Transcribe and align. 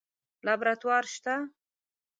لابراتوار 0.45 1.03
شته؟ 1.13 1.35